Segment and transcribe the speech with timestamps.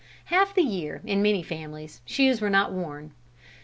[0.33, 3.11] Half the year, in many families, shoes were not worn.